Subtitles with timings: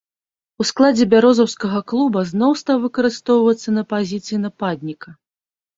[0.63, 5.09] У складзе бярозаўскага клуба зноў стаў выкарыстоўвацца на пазіцыі нападніка.